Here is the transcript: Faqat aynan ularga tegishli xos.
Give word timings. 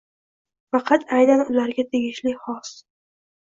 Faqat 0.75 1.05
aynan 1.17 1.43
ularga 1.49 1.85
tegishli 1.91 2.35
xos. 2.47 2.73